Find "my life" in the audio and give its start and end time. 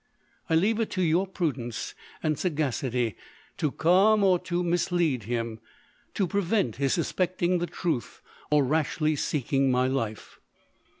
9.69-10.39